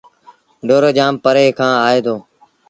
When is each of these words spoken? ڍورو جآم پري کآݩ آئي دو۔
ڍورو 0.67 0.89
جآم 0.97 1.13
پري 1.23 1.45
کآݩ 1.57 1.81
آئي 1.87 1.99
دو۔ 2.05 2.15